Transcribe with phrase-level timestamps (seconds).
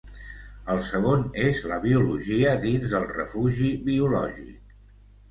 [0.75, 4.73] El segon és la biologia dins del refugi biològic.